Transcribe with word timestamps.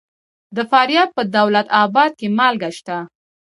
د 0.55 0.57
فاریاب 0.71 1.09
په 1.17 1.23
دولت 1.37 1.67
اباد 1.83 2.11
کې 2.19 2.27
مالګه 2.37 2.69
شته. 2.77 2.97